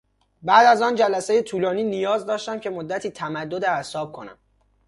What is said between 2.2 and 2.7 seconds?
داشتم که